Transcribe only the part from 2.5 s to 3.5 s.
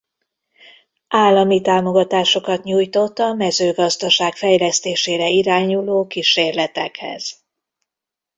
nyújtott a